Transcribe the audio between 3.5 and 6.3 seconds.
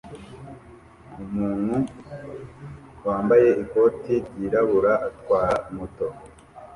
ikoti ryirabura atwara moto